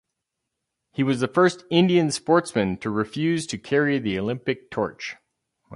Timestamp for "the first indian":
1.19-2.09